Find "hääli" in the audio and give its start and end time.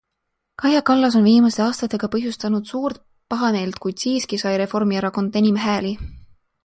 5.67-5.97